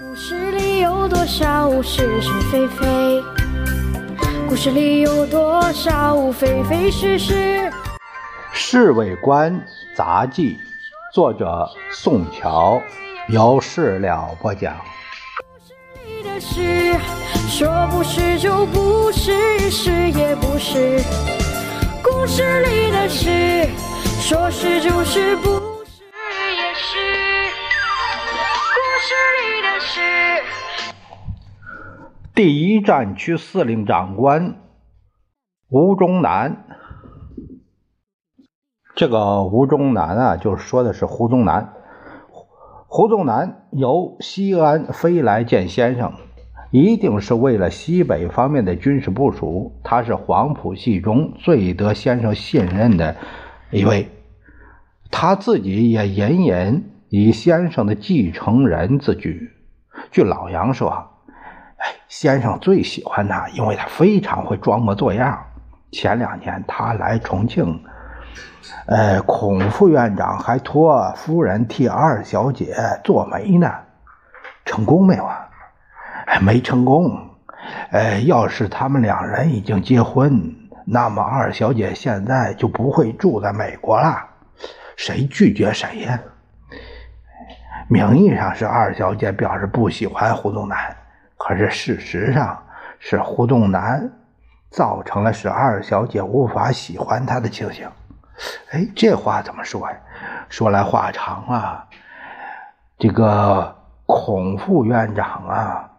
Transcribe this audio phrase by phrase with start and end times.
[0.00, 3.22] 故事里有多少是是非非？
[4.48, 7.34] 故事里有多少非非是是？
[8.54, 9.62] 《侍卫官
[9.94, 10.58] 杂记》，
[11.14, 12.80] 作者宋乔，
[13.28, 14.74] 由事了播讲。
[15.36, 15.74] 故事
[16.06, 16.98] 里的事，
[17.50, 21.02] 说不是就不是，是也不是。
[22.02, 23.68] 故事里的事，
[24.22, 25.60] 说是就是不
[32.34, 34.56] 第一战区司令长官
[35.68, 36.64] 吴忠南，
[38.96, 41.74] 这个吴忠南啊，就说的是胡宗南。
[42.88, 46.14] 胡宗南由西安飞来见先生，
[46.70, 49.78] 一定是为了西北方面的军事部署。
[49.84, 53.14] 他是黄埔系中最得先生信任的
[53.70, 54.08] 一位，
[55.10, 59.50] 他自己也隐隐以先生的继承人自居。
[60.10, 61.11] 据老杨说。
[62.08, 65.46] 先生最喜欢他，因为他非常会装模作样。
[65.90, 67.82] 前两年他来重庆，
[68.86, 73.70] 呃，孔副院长还托夫人替二小姐做媒呢，
[74.64, 75.48] 成功没有啊？
[76.40, 77.28] 没成功。
[77.90, 80.54] 呃，要是他们两人已经结婚，
[80.86, 84.16] 那么二小姐现在就不会住在美国了。
[84.96, 86.18] 谁拒绝谁呀？
[87.88, 90.96] 名义上是二小姐表示不喜欢胡宗南。
[91.44, 92.62] 可是事实上
[93.00, 94.08] 是胡宗南
[94.70, 97.88] 造成了使二小姐无法喜欢他的情形。
[98.70, 99.96] 哎，这话怎么说呀？
[100.48, 101.88] 说来话长啊。
[102.96, 103.74] 这个
[104.06, 105.90] 孔副院长啊，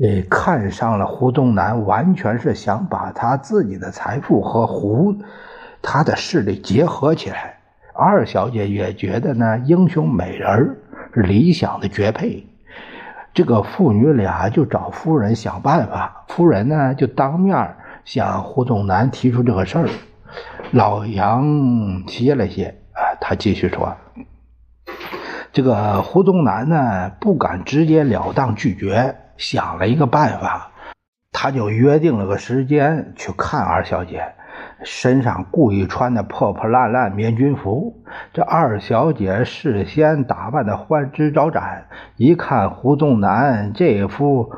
[0.00, 5.14] 呃，看上了胡宗南，完全是想把他自己的财富和胡
[5.82, 7.58] 他的势力结合起来。
[7.92, 10.78] 二小姐也觉得呢，英雄美人
[11.12, 12.46] 是理想的绝配。
[13.36, 19.88] 这个父女俩就找夫人想办法，夫人呢就当面向胡宗南提出这个事儿。
[20.70, 21.44] 老杨
[22.08, 23.94] 歇了歇，啊，他继续说
[25.52, 30.70] ：“这个胡宗南呢不敢直截了当拒绝，想了一个办法，
[31.30, 34.32] 他就约定了个时间去看二小姐。”
[34.82, 38.02] 身上故意穿的破破烂烂棉军服，
[38.32, 41.86] 这二小姐事先打扮的花枝招展，
[42.16, 44.52] 一看胡宗南这副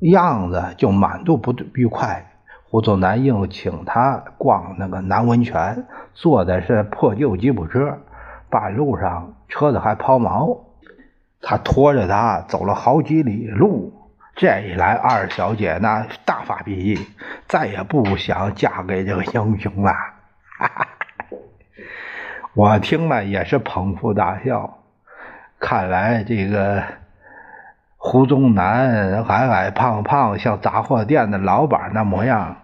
[0.00, 2.24] 样子就满肚不愉快。
[2.70, 7.98] 胡宗南硬请他逛那个南温泉，坐的是破旧吉普车，
[8.50, 10.58] 半路上车子还抛锚，
[11.40, 13.94] 他拖着他走了好几里路。
[14.40, 17.08] 这一来，二小姐那大发脾气，
[17.48, 19.92] 再也不想嫁给这个英雄了。
[22.54, 24.78] 我听了也是捧腹大笑。
[25.58, 26.84] 看来这个
[27.96, 32.58] 胡宗南矮矮胖胖，像杂货店的老板那模样，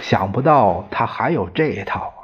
[0.00, 2.14] 想不到他还有这一套。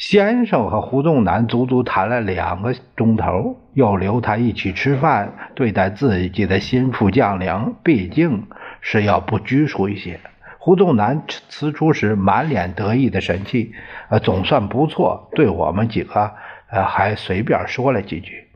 [0.00, 8.46] 先生和胡宗南足足谈了两个钟头，又留他一起吃饭，对待自己的心腹将领，毕竟
[8.80, 10.18] 是要不拘束一些。
[10.58, 13.74] 胡宗南辞出时满脸得意的神气，
[14.08, 15.28] 呃，总算不错。
[15.34, 16.32] 对我们几个，
[16.70, 18.48] 呃，还随便说了几句。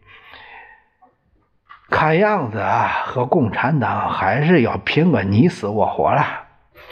[1.91, 6.25] 看样子啊，和共产党还是要拼个你死我活了。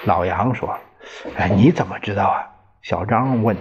[0.05, 0.79] 老杨说
[1.39, 2.51] ：“哎，你怎么知道啊？”
[2.83, 3.57] 小张问。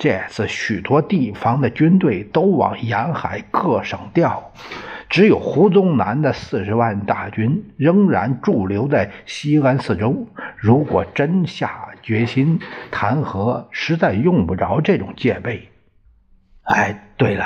[0.00, 4.50] 这次许多地方的军队都往沿海各省调，
[5.10, 10.26] 只有胡宗南的四十万大军仍然驻留在西安四周。
[10.56, 12.58] 如果真下决心
[12.90, 15.68] 谈和，实在用不着这种戒备。
[16.62, 17.44] 哎，对了，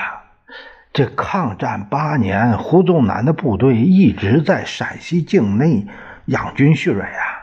[0.92, 5.88] 这抗战八年，胡宗南的部队一直在陕西境内
[6.26, 7.33] 养精蓄锐啊。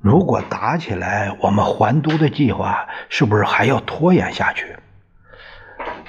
[0.00, 4.76] 如果打起来，我们还都的计划是不是还要拖延下去？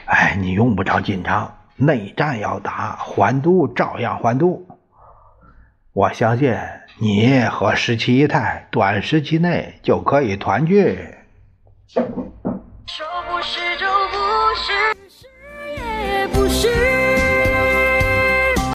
[0.06, 4.66] 哎，你用不着紧张，内战要打，还都照样还都。
[5.94, 6.57] 我相信
[7.00, 10.98] 你和十七姨太短时期内就可以团聚。
[11.88, 14.16] 说不是就不
[14.56, 14.71] 是，
[15.10, 15.27] 是
[15.75, 17.00] 也不是。